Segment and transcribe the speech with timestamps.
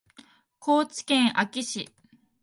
[0.57, 1.89] 高知県安芸市